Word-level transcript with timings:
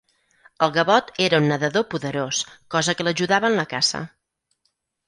El 0.67 0.71
gavot 0.77 1.11
era 1.27 1.41
un 1.43 1.51
nedador 1.53 1.85
poderós, 1.93 2.41
cosa 2.77 2.97
que 2.99 3.09
l'ajudava 3.09 3.55
en 3.55 3.63
la 3.63 3.71
caça. 3.77 4.05